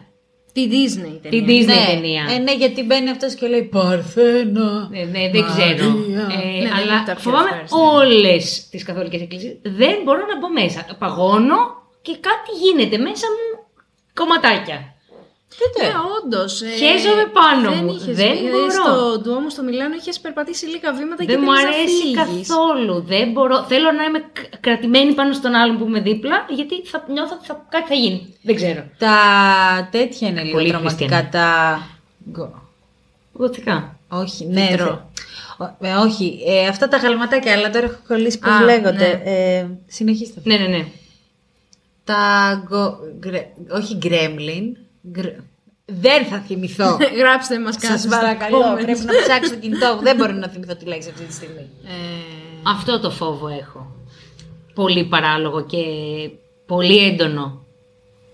[0.58, 1.48] Τη Disney Την ταινία.
[1.48, 1.86] Disney Ναι.
[1.94, 2.24] ταινία.
[2.36, 4.88] Ε, ναι, γιατί μπαίνει αυτός και λέει Παρθένα.
[4.92, 5.90] Ναι, ναι, δεν ξέρω.
[5.90, 6.22] Μαρία.
[6.22, 7.78] Ε, Ναι, δεν είναι αλλά τα πιο φοβάμαι ευχάριστα.
[7.78, 9.56] όλες τις καθολικές εκκλησίες.
[9.62, 10.86] Δεν μπορώ να μπω μέσα.
[11.00, 11.58] Παγώνω
[12.02, 13.66] και κάτι γίνεται μέσα μου
[14.14, 14.94] κομματάκια.
[15.82, 16.62] Ναι, όντως.
[16.78, 17.94] Χέζομαι πάνω μου.
[18.02, 18.70] Είχες, Δεν ε, μπορώ.
[18.72, 22.18] Στο Ντουόμο στο Μιλάνο είχες περπατήσει λίγα βήματα και Δεν μου θέλεις να αρέσει φύγεις.
[22.18, 23.02] καθόλου.
[23.08, 23.64] Δεν μπορώ.
[23.64, 27.46] Θέλω να είμαι κ- κρατημένη πάνω στον άλλον που είμαι δίπλα, γιατί θα νιώθω ότι
[27.46, 28.34] θα, κάτι θα γίνει.
[28.42, 28.84] Δεν ξέρω.
[28.98, 29.18] Τα
[29.92, 31.18] τέτοια είναι λίγο Πολύ δραματικά.
[31.18, 31.30] χριστιανά.
[31.30, 31.88] Τα.
[32.32, 32.62] Γκο-
[33.34, 34.00] Γοτικά.
[34.10, 34.68] Όχι, ναι.
[34.68, 34.86] Φυτρό.
[34.86, 39.22] θε- Ο- ε, όχι, ε, αυτά τα γαλματάκια, αλλά τώρα έχω κολλήσει πώς Α, λέγονται.
[39.24, 39.32] ναι.
[39.32, 40.42] Ε, συνεχίστε.
[40.44, 40.86] Ναι, ναι, ναι.
[42.04, 42.64] Τα.
[42.68, 44.78] γκο- γκρε- όχι γκρέμλιν.
[45.12, 45.40] Γκρε-
[45.86, 46.98] Δεν θα θυμηθώ.
[47.20, 47.86] Γράψτε μας κάτι.
[47.88, 48.82] Σας στα παρακαλώ, comments.
[48.82, 50.02] πρέπει να ψάξω το κινητό μου.
[50.02, 51.70] Δεν μπορώ να θυμηθώ τη λέξη αυτή τη στιγμή.
[51.86, 51.92] Ε,
[52.64, 53.96] Αυτό το φόβο έχω.
[54.74, 55.78] Πολύ παράλογο και
[56.66, 57.66] πολύ έντονο.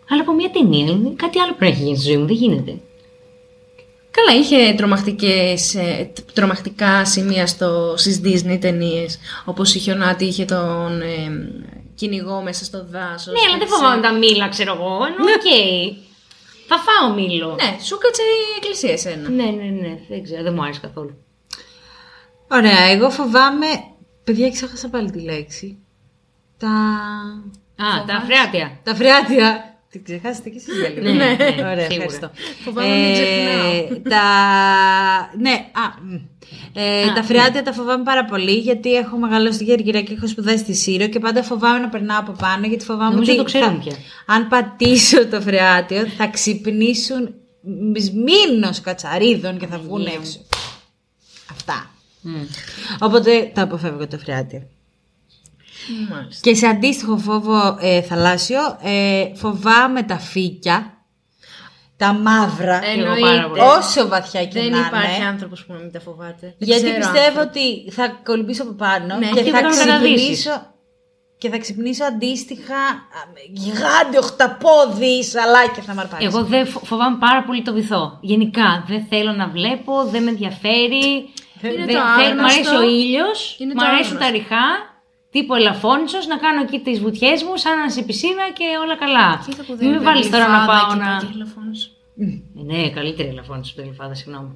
[0.09, 1.13] Αλλά από μια ταινία.
[1.15, 2.25] Κάτι άλλο πρέπει να έχει γίνει στη ζωή μου.
[2.25, 2.77] Δεν γίνεται.
[4.11, 9.19] Καλά, είχε τρομακτικές, ε, τ- τρομακτικά σημεία στο, στις Disney ταινίες.
[9.45, 11.49] Όπως είχε ο Νάτι, είχε τον ε,
[11.95, 13.33] κυνηγό μέσα στο δάσος.
[13.33, 13.73] Ναι, αλλά δεν έτσι.
[13.73, 14.85] φοβάμαι τα μήλα, ξέρω εγώ.
[14.87, 15.47] Ενώ οκ.
[16.67, 17.55] Θα φάω μήλο.
[17.55, 19.29] Ναι, σου κάτσε η εκκλησία εσένα.
[19.29, 19.97] ναι, ναι, ναι.
[20.09, 20.43] Δεν ξέρω.
[20.43, 21.17] Δεν μου άρεσε καθόλου.
[22.47, 23.65] Ωραία, εγώ φοβάμαι.
[24.23, 25.77] Παιδιά, ξέχασα πάλι τη λέξη.
[26.57, 26.69] Τα.
[27.85, 28.79] Α, τα φρεάτια.
[28.83, 29.72] Τα φρεάτια.
[29.93, 31.13] Την ξεχάσετε κι εσείς για λίγο.
[31.13, 31.83] Ναι, ναι, Ωραία, σίγουρα.
[31.89, 32.31] ευχαριστώ.
[32.63, 34.01] Φοβάμαι να μην ξεχνάω.
[34.09, 34.23] τα...
[35.39, 36.13] Ναι, α, μ.
[36.73, 40.57] ε, τα φρεάτια τα φοβάμαι πάρα πολύ γιατί έχω μεγαλώσει στη Γεργυρία και έχω σπουδάσει
[40.57, 43.71] στη Σύρο και πάντα φοβάμαι να περνάω από πάνω γιατί φοβάμαι Νομίζω ότι το ξέρουμε
[43.71, 43.95] θα- πια.
[44.25, 47.33] αν πατήσω το φρεάτιο θα ξυπνήσουν
[48.13, 50.39] μήνος κατσαρίδων και θα βγουν έξω.
[51.51, 51.91] Αυτά.
[52.99, 54.67] Οπότε τα αποφεύγω το φρεάτιο.
[56.11, 56.49] Μάλιστα.
[56.49, 60.93] Και σε αντίστοιχο φόβο ε, θαλάσσιο, ε, φοβάμαι τα φύκια,
[61.97, 63.47] τα μαύρα, Εγώ πάρα Εννοείται.
[63.47, 63.61] πολύ.
[63.61, 65.25] όσο βαθιά και Δεν να υπάρχει είναι.
[65.29, 66.55] άνθρωπος που να μην τα φοβάται.
[66.59, 67.49] Δεν Γιατί ξέρω πιστεύω άνθρωπο.
[67.49, 70.19] ότι θα κολυμπήσω από πάνω Ναι, και και θα θα καταδύσεις.
[70.19, 70.71] ξυπνήσω.
[71.37, 76.25] Και θα ξυπνήσω αντίστοιχα α, με γιγάντιο οχταπόδι σαλάκια θα με αρπάξει.
[76.25, 78.17] Εγώ δεν φο- φοβάμαι πάρα πολύ το βυθό.
[78.21, 81.05] Γενικά δεν θέλω να βλέπω, δεν με ενδιαφέρει.
[81.61, 82.77] Είναι δεν, το θέλ- μ' αρέσει άγνωστο.
[82.77, 84.43] ο ήλιος, Είναι μ' το αρέσουν τα άγνωστο.
[84.49, 84.65] ριχά,
[85.33, 88.95] τύπου ελαφώνησος, να κάνω εκεί τις βουτιές μου, σαν να είσαι σε πισίνα και όλα
[89.03, 89.27] καλά.
[89.45, 90.95] Κοίτα που Μην με δεν βάλει τώρα να πάω να.
[90.95, 91.11] να...
[92.17, 94.51] Ε, Ναι, καλύτερη ελαφώνησο από την ελεφάδα, συγγνώμη.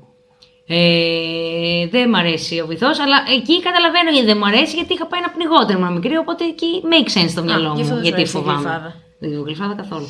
[0.69, 5.05] Ε, δεν μ' αρέσει ο βυθός, αλλά εκεί καταλαβαίνω γιατί δεν μ' αρέσει, γιατί είχα
[5.07, 7.95] πάει να πνιγώ όταν ήμουν μικρή, οπότε εκεί make sense στο μυαλό γι' αυτό μου.
[7.95, 8.59] δεν σου Γιατί αρέσει η φοβάμαι.
[8.61, 8.95] γλυφάδα.
[9.19, 10.07] Δεν είναι γλυφάδα καθόλου.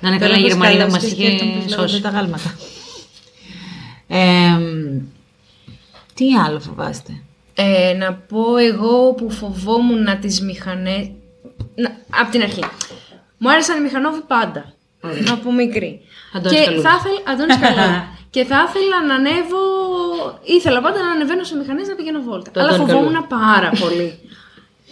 [0.00, 2.02] Να είναι καλά η Γερμανίδα που μας είχε σώσει.
[2.02, 2.54] τα γάλματα.
[4.08, 4.18] Ε,
[6.14, 7.22] τι άλλο φοβάστε;
[7.54, 11.10] Ε, να πω εγώ που φοβόμουν τις μηχανές...
[11.74, 12.64] Να, απ' την αρχή.
[13.38, 14.72] Μου άρεσαν οι μηχανόβοι πάντα.
[15.30, 16.00] Από μικρή.
[16.36, 16.90] Αντώνης και Καλούδης.
[16.90, 17.20] θα ήθελα...
[17.32, 18.02] Αντώνης Καλούδης.
[18.30, 19.58] και θα ήθελα να ανέβω...
[20.42, 22.50] Ήθελα πάντα να ανεβαίνω σε μηχανές να πηγαίνω βόλτα.
[22.50, 24.18] Το Αλλά Αντώνη φοβόμουν πάρα πολύ.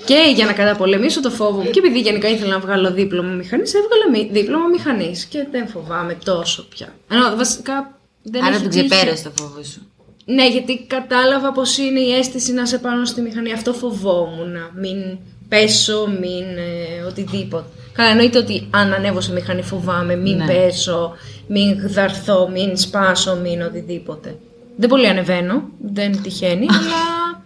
[0.04, 1.70] και για να καταπολεμήσω το φόβο μου.
[1.70, 5.24] Και επειδή γενικά ήθελα να βγάλω δίπλωμα μηχανής, έβγαλα μη- δίπλωμα μηχανής.
[5.24, 6.94] Και δεν φοβάμαι τόσο πια.
[7.10, 8.88] Ενώ βασικά δεν Άρα έχει τον τύχει.
[8.88, 9.86] ξεπέρασε το φόβο σου.
[10.34, 13.52] Ναι, γιατί κατάλαβα πως είναι η αίσθηση να σε πάνω στη μηχανή.
[13.52, 14.50] Αυτό φοβόμουν.
[14.52, 17.64] να Μην πέσω, μην ε, οτιδήποτε.
[17.92, 20.46] Καλά, εννοείται ότι αν ανέβω σε μηχανή φοβάμαι, μην Ναι.
[20.46, 21.12] πέσω,
[21.46, 24.38] μην γδαρθώ, μην σπάσω, μην οτιδήποτε.
[24.76, 27.42] Δεν πολύ ανεβαίνω, δεν τυχαίνει, αλλά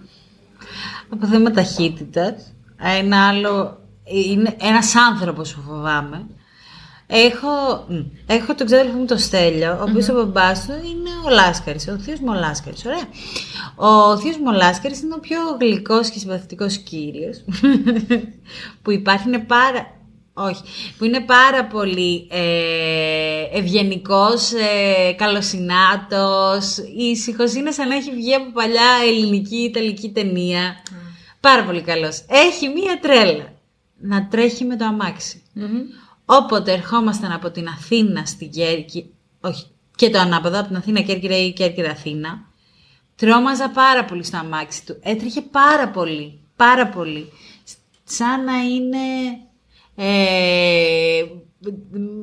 [1.08, 2.52] Από θέμα ταχύτητας,
[2.98, 3.78] ένα άλλο.
[4.04, 6.26] Είναι ένας άνθρωπος που φοβάμαι.
[7.06, 7.94] Έχω, μ,
[8.26, 11.98] έχω τον ξάδελφο μου το Στέλιο, ο οποίος ο μπαμπάς του είναι ο Λάσκαρης, ο
[11.98, 13.08] θείος μου ο Λάσκαρης, ωραία.
[13.76, 17.44] Ο θείος μου ο Λάσκαρης είναι ο πιο γλυκός και συμπαθητικός κύριος
[18.82, 19.86] που υπάρχει, είναι πάρα,
[20.32, 20.62] όχι,
[20.98, 28.50] που είναι πάρα πολύ ε, ευγενικός, ε, καλοσυνάτος, ήσυχος, είναι σαν να έχει βγει από
[28.52, 30.76] παλιά ελληνική ιταλική ταινία.
[31.40, 32.24] Πάρα πολύ καλός.
[32.28, 33.52] Έχει μία τρέλα
[34.00, 35.42] να τρέχει με το αμαξι
[36.24, 39.06] Όποτε ερχόμασταν από την Αθήνα στην Κέρκυρα,
[39.40, 42.46] όχι, και το ανάποδο, από την Αθήνα Κέρκυρα ή Κέρκυρα Αθήνα,
[43.16, 44.98] τρόμαζα πάρα πολύ στο αμάξι του.
[45.02, 47.32] Έτρεχε πάρα πολύ, πάρα πολύ.
[48.04, 48.98] Σαν να είναι
[49.96, 51.24] ε,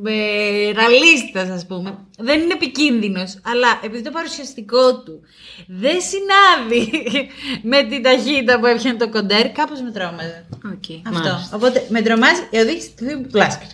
[0.06, 1.98] ε, ραλίστας, ας πούμε.
[2.18, 5.22] Δεν είναι επικίνδυνος, αλλά επειδή το παρουσιαστικό του
[5.68, 6.92] δεν συνάδει
[7.72, 10.46] με την ταχύτητα που έπιανε το κοντέρ, κάπως με τρόμαζε.
[10.52, 11.02] Okay.
[11.06, 11.30] Αυτό.
[11.30, 11.50] Μάλιστα.
[11.54, 13.68] Οπότε με τρομάζει η οδήγηση του Θείου Πλάσκαρ.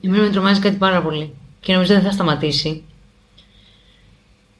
[0.00, 1.34] Εμένα με τρομάζει κάτι πάρα πολύ.
[1.60, 2.68] Και νομίζω δεν θα σταματήσει.
[2.68, 2.82] Η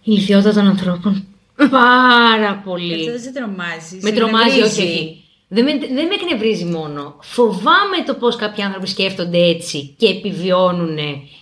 [0.02, 1.26] ηλικιότητα των ανθρώπων.
[1.70, 3.10] Πάρα Αυτό πολύ.
[3.10, 3.98] δεν σε τρομάζει.
[4.00, 4.80] με σε τρομάζει, εκνευρίζει.
[4.82, 5.22] όχι, όχι.
[5.48, 7.16] Δεν με, δεν με εκνευρίζει μόνο.
[7.20, 10.98] Φοβάμαι το πώς κάποιοι άνθρωποι σκέφτονται έτσι και επιβιώνουν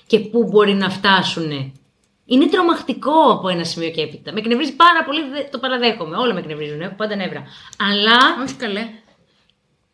[0.06, 1.72] και πού μπορεί να φτάσουν.
[2.26, 4.32] Είναι τρομακτικό από ένα σημείο και έπειτα.
[4.32, 6.16] Με εκνευρίζει πάρα πολύ, δε- το παραδέχομαι.
[6.16, 7.42] Όλα με εκνευρίζουν, έχω πάντα νεύρα.
[7.90, 8.42] Αλλά.
[8.44, 8.88] Όχι καλέ.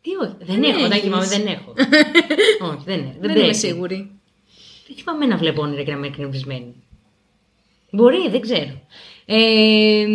[0.03, 1.03] Τι όχι, δεν, έχω, δεν έχεις.
[1.03, 1.75] θυμάμαι, δεν έχω.
[2.61, 3.55] όχι, δεν, έχω, Δεν, είμαι τρέχει.
[3.55, 4.21] σίγουρη.
[4.87, 6.75] Δεν θυμάμαι να βλέπω όνειρα και να είμαι εκνευρισμένη.
[7.91, 8.81] Μπορεί, δεν ξέρω.
[9.25, 10.07] Ε,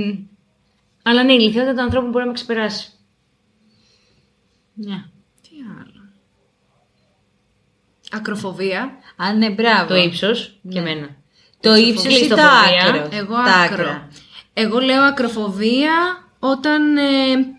[1.03, 2.89] αλλά ναι, η ηλικιότητα των ανθρώπων μπορεί να με ξεπεράσει.
[4.73, 5.03] Ναι.
[5.41, 6.09] Τι άλλο.
[8.11, 8.91] Ακροφοβία.
[9.15, 9.87] Α, ναι, μπράβο.
[9.87, 11.15] Το ύψος και εμένα.
[11.59, 12.85] Το ύψος ή το Κλειστοφοβία.
[12.87, 13.19] άκρος.
[13.19, 13.75] Εγώ Τα άκρο.
[13.83, 14.07] άκρα.
[14.53, 17.01] Εγώ λέω ακροφοβία όταν ε,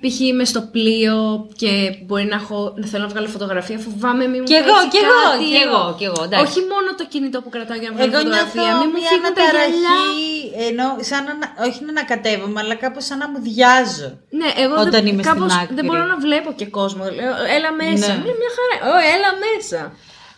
[0.01, 0.21] π.χ.
[0.21, 1.71] είμαι στο πλοίο και
[2.07, 5.01] μπορεί να, έχω, να θέλω να βγάλω φωτογραφία, φοβάμαι μη μου Κι εγώ, πέσει κι
[5.07, 5.45] εγώ, κάτι.
[5.53, 6.45] κι εγώ, κι εγώ, εντάξει.
[6.47, 9.09] Όχι μόνο το κινητό που κρατάω για να βγάλω Εγώ φωτογραφία, νιώθω μη μου μια
[9.13, 9.67] φύγουν τα γυαλιά.
[9.67, 10.33] αναταραχή,
[10.69, 14.11] ενώ σαν να, όχι να ανακατεύομαι, αλλά κάπως σαν να μου διάζω.
[14.41, 15.75] Ναι, εγώ Όταν δεν, είμαι στην κάπως άκρη.
[15.79, 17.03] δεν μπορώ να βλέπω και κόσμο.
[17.19, 18.11] Λέω, έλα μέσα.
[18.13, 18.23] Ναι.
[18.29, 18.35] Ναι.
[18.43, 18.75] μια χαρά.
[18.93, 19.81] Ω, έλα μέσα.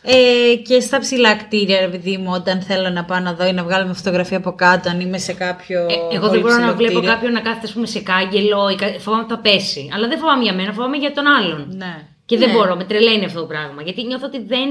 [0.03, 3.53] Ε, και στα ψηλά κτίρια, ρε παιδί μου, όταν θέλω να πάω να δω ή
[3.53, 5.81] να βγάλω μια φωτογραφία από κάτω, αν είμαι σε κάποιο.
[5.81, 7.11] Ε, εγώ πολύ δεν μπορώ να ψηλό βλέπω κτίριο.
[7.15, 9.89] κάποιον να κάθεται ας πούμε, σε κάγκελο ή κα- φοβάμαι ότι θα πέσει.
[9.95, 11.67] Αλλά δεν φοβάμαι για μένα, φοβάμαι για τον άλλον.
[11.77, 12.07] Ναι.
[12.27, 12.55] Και δεν Ναι.
[12.55, 13.83] μπορώ, με τρελαίνει αυτό το πράγμα.
[13.83, 14.69] Γιατί νιώθω ότι δεν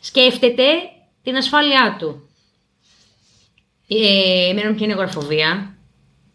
[0.00, 0.62] σκέφτεται
[1.22, 2.28] την ασφάλειά του.
[3.88, 5.74] Ε, εμένα μου πιάνει αγοραφοβία.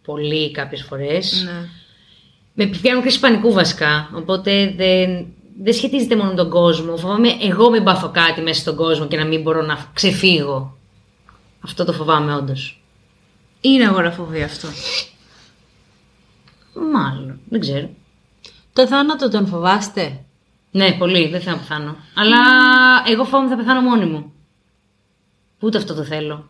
[0.03, 1.43] Πολύ κάποιες φορές.
[1.45, 1.67] Ναι.
[2.53, 4.09] Με πιάνουν κρίση πανικού βασικά.
[4.15, 5.25] Οπότε δεν,
[5.59, 6.97] δεν σχετίζεται μόνο με τον κόσμο.
[6.97, 10.77] Φοβάμαι εγώ μην πάθω κάτι μέσα στον κόσμο και να μην μπορώ να ξεφύγω.
[11.61, 12.83] Αυτό το φοβάμαι όντως.
[13.61, 14.67] Είναι αγοραφοβία αυτό.
[16.93, 17.39] Μάλλον.
[17.49, 17.89] Δεν ξέρω.
[18.73, 20.23] Το θάνατο τον φοβάστε;
[20.71, 21.27] Ναι, πολύ.
[21.27, 21.95] Δεν θέλω να πεθάνω.
[22.15, 22.37] Αλλά
[23.07, 24.33] εγώ φοβάμαι θα πεθάνω μόνη μου.
[25.59, 26.49] Ούτε αυτό το θέλω.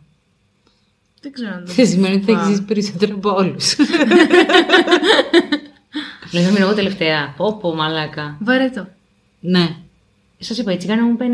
[1.21, 3.75] Δεν ξέρω αν το Δεν σημαίνει ότι θα έχει ζήσει περισσότερο από όλους.
[6.31, 7.33] Δηλαδή θα μείνω εγώ τελευταία.
[7.37, 8.37] Πω πω μαλάκα.
[8.39, 8.87] Βαρετό.
[9.39, 9.75] ναι.
[10.43, 11.31] Σας είπα, η τσιγάρα μου είπε 99.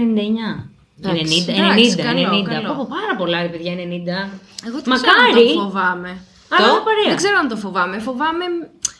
[1.04, 1.14] 90, 90, 90.
[1.14, 2.68] Εντάξει, καλό, καλό.
[2.68, 3.78] Πω, πω, πάρα πολλά ρε παιδιά, 90.
[4.68, 5.46] Εγώ δεν Μακάρι.
[5.46, 6.10] ξέρω αν το φοβάμαι.
[6.50, 7.08] Αλλά Το; είναι παρέα.
[7.08, 8.00] Δεν ξέρω αν το φοβάμαι.
[8.00, 8.46] Φοβάμαι.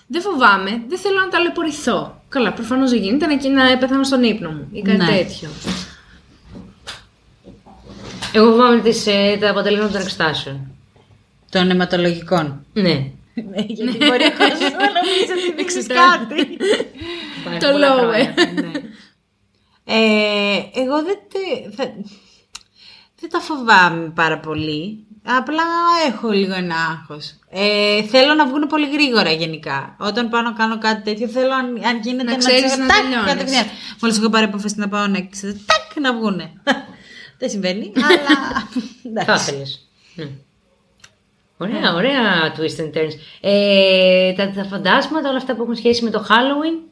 [0.08, 0.72] Δεν φοβάμαι.
[0.88, 2.22] Δεν θέλω να ταλαιπωρηθώ.
[2.30, 5.06] Καλά, προφανώς δεν γίνεται να, να πεθάνω στον ύπνο μου ή κάτι Ναι.
[5.06, 5.50] τέτοιο.
[8.32, 10.60] Εγώ φοβάμαι τις, ε, τα αποτελέσματα των εξετάσεων.
[11.50, 12.66] Των αιματολογικών.
[12.74, 13.12] Ναι.
[13.50, 16.58] Ναι, γιατί μπορεί ο κόσμος να νομίζει ότι δείξει Εξετά- κάτι.
[17.40, 18.62] Υπάρχουν Το πολλά low, πράγματα.
[18.62, 18.72] ναι.
[19.84, 21.18] Ε, εγώ δεν.
[21.32, 21.84] τε- θα,
[23.20, 25.06] Δεν τα φοβάμαι πάρα πολύ.
[25.24, 25.64] Απλά
[26.08, 27.34] έχω λίγο ένα άγχος.
[27.50, 29.96] Ε, θέλω να βγουν πολύ γρήγορα γενικά.
[30.00, 32.88] Όταν πάω να κάνω κάτι τέτοιο, θέλω αν, αν γίνεται Να να, ξέρεις ξέρω, να
[32.88, 33.32] τάκ, τελειώνεις.
[33.34, 33.66] κατευθείαν.
[34.02, 36.52] Μόλις έχω πάρει απόφαση να πάω να ξέρω, τάκ, να βγούνε.
[37.40, 39.80] Δεν συμβαίνει, αλλά Θα εντάξει.
[41.66, 41.80] Ήθελε.
[41.80, 41.90] Ναι.
[41.90, 43.12] Ωραία, ωραία twist and turns.
[43.42, 46.90] Ε, τα, τα φαντάσματα, όλα αυτά που έχουν σχέση με το Halloween.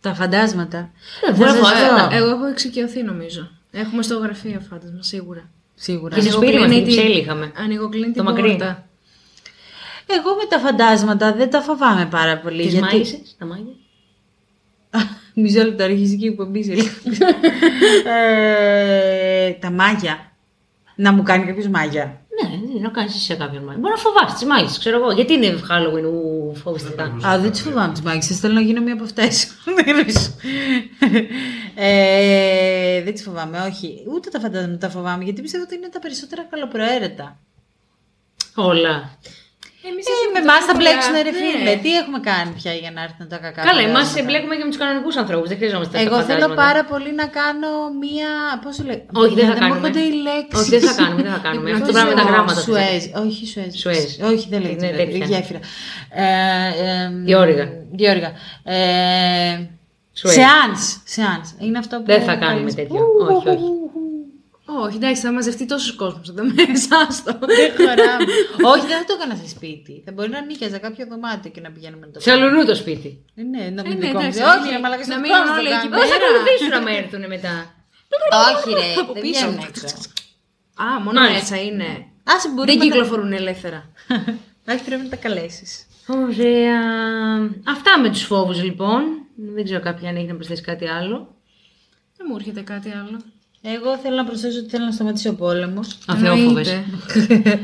[0.00, 0.78] Τα φαντάσματα.
[0.78, 2.08] Ναι, Θα μπορεί να σας φαντάσματα.
[2.08, 2.14] πω.
[2.16, 3.50] Εγώ έχω εξοικειωθεί νομίζω.
[3.70, 5.48] Έχουμε στο γραφείο φάντασμα, σίγουρα.
[5.74, 6.14] Σίγουρα.
[6.14, 7.52] Και σε σπίτι μας, Ανοιγοκλίνει την την- ψέλη είχαμε.
[7.56, 8.48] Ανοιγοκλίνει Το την μακρύ.
[8.48, 8.86] πόρτα.
[10.06, 12.62] Εγώ με τα φαντάσματα δεν τα φοβάμαι πάρα πολύ.
[12.62, 12.86] Τις γιατί...
[12.92, 13.72] μάγισσες, τα μάγια.
[15.34, 16.88] Μισό λεπτό, αρχίζει και η εκπομπή σε λίγο.
[18.14, 20.32] ε, τα μάγια.
[20.94, 22.20] Να μου κάνει κάποιος μάγια.
[22.72, 23.80] Ναι, να κάνεις σε κάποιον μάγια.
[23.80, 25.12] Μπορεί να φοβάσαι τις μάγισσες, ξέρω εγώ.
[25.12, 27.16] Γιατί είναι Halloween ου, φοβιστικά.
[27.26, 28.34] Α, δεν τις φοβάμαι τις μάγισσε.
[28.34, 29.44] Θέλω να γίνω μία από αυτές.
[31.74, 34.04] ε, δεν τις φοβάμαι, όχι.
[34.14, 37.38] Ούτε τα φαντάσματα τα φοβάμαι, γιατί πιστεύω ότι είναι τα περισσότερα καλοπροαίρετα.
[38.54, 39.18] Όλα.
[39.90, 41.40] Εμείς Ε, έχουμε με τόσο εμάς θα πολλά- μπλέξουν ρε Ναι.
[41.40, 41.72] φίλε.
[41.84, 43.60] Τι έχουμε κάνει πια για να έρθουν τα κακά.
[43.68, 44.20] Καλά, εμάς αποτελέσματα.
[44.22, 45.46] εμπλέκουμε και με τους κανονικούς ανθρώπους.
[45.52, 46.62] Δεν χρειαζόμαστε τα Εγώ θέλω φαντάσματα.
[46.64, 47.70] πάρα πολύ να κάνω
[48.02, 48.30] μία.
[48.64, 49.00] Πώς το λέω.
[49.22, 49.76] Όχι, δεν θα μου κάνουμε.
[49.78, 50.54] έρχονται οι λέξει.
[50.60, 51.66] Όχι, δεν θα κάνουμε, δεν θα κάνουμε.
[51.76, 52.60] Αυτό το πράγμα με τα γράμματα.
[52.66, 53.02] Σουέζ.
[53.24, 53.72] Όχι, Σουέζ.
[53.82, 54.10] Σουέζ.
[54.30, 54.86] Όχι, δεν λέγεται.
[54.86, 55.06] Είναι βέβαια.
[55.18, 55.26] τέτοια.
[55.32, 55.60] Γέφυρα.
[56.24, 56.26] Ε,
[56.86, 57.66] ε, Διόρυγα.
[57.98, 58.30] Διόρυγα.
[58.76, 59.52] Ε,
[60.20, 60.34] Σουέζ.
[60.34, 60.82] Σεάνς.
[61.14, 61.48] Σεάνς.
[61.58, 62.04] Είναι αυτό που.
[62.12, 62.74] Δεν θα κάνουμε κάνεις.
[62.74, 63.00] τέτοιο.
[63.36, 63.66] Όχι, όχι.
[64.84, 66.96] Όχι, εντάξει, θα μαζευτεί τόσος κόσμος εδώ μέσα.
[67.08, 67.38] άστο.
[67.40, 68.24] Δεν χωράμε.
[68.72, 70.02] Όχι, δεν θα το έκανα σε σπίτι.
[70.06, 73.24] Θα μπορεί να νοίκιαζα κάποιο δωμάτιο και να πηγαίνουμε να το Σε αλλονού το σπίτι.
[73.34, 74.18] Ε, Ναι, να Ε, μην ναι, δικό μου.
[74.20, 76.02] εντάξει, Όχι, να ρε μην- μαλάκα, να στο μείνουν δικό μου όλοι το εκεί κάνω.
[76.02, 77.54] Όχι, θα ακολουθήσουν να με έρθουν μετά.
[78.50, 79.46] Όχι, ρε, Από δεν πίσω.
[79.46, 79.86] βγαίνουν έξω.
[80.84, 81.38] Α, μόνο Μάλιστα.
[81.40, 81.88] μέσα είναι.
[82.32, 82.84] Άσε Δεν μπορούμε να...
[82.84, 83.80] κυκλοφορούν ελεύθερα.
[84.70, 85.70] Όχι, πρέπει να τα καλέσεις.
[86.06, 86.80] Ωραία.
[87.74, 89.02] Αυτά με τους φόβους λοιπόν.
[89.54, 91.16] Δεν ξέρω κάποια αν έχει να προσθέσεις κάτι άλλο.
[92.16, 93.18] Δεν μου έρχεται κάτι άλλο.
[93.62, 95.98] Εγώ θέλω να προσθέσω ότι θέλω να σταματήσει ο πόλεμος.
[96.06, 96.68] Αθεόφοβες.
[96.68, 97.60] Εννοείται.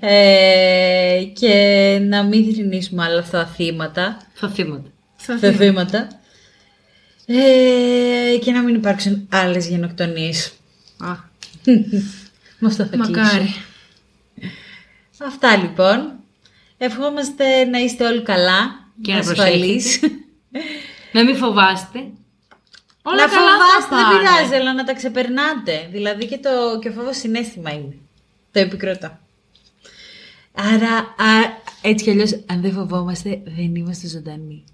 [0.00, 4.16] ε, και να μην θρυνήσουμε άλλα αυτά τα θύματα.
[4.34, 4.90] Θα θύματα.
[5.16, 6.08] Θα Τα θύματα.
[7.26, 10.52] Ε, και να μην υπάρξουν άλλες γενοκτονίες.
[10.98, 11.14] Α,
[12.58, 13.10] Με αυτό θα κλείσω.
[13.10, 13.54] μακάρι.
[15.26, 16.12] Αυτά λοιπόν.
[16.78, 18.84] Ευχόμαστε να είστε όλοι καλά.
[19.02, 20.00] Και να ασφαλείς.
[21.12, 22.06] Να μην φοβάστε.
[23.06, 24.18] Όλα να καλά φοβάστε, θα δεν πάνε.
[24.18, 25.88] πειράζει, αλλά να τα ξεπερνάτε.
[25.92, 27.96] Δηλαδή και, το, και ο φόβος συνέστημα είναι.
[28.52, 29.18] Το επικροτώ.
[30.54, 34.64] Άρα, α, έτσι κι αλλιώς, αν δεν φοβόμαστε, δεν είμαστε ζωντανοί.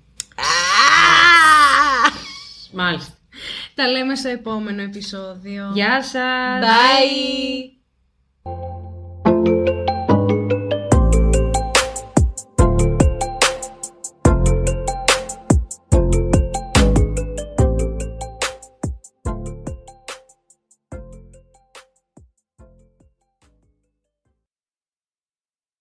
[2.72, 3.12] Μάλιστα.
[3.74, 5.70] Τα λέμε στο επόμενο επεισόδιο.
[5.74, 6.64] Γεια σας.
[6.64, 7.81] Bye!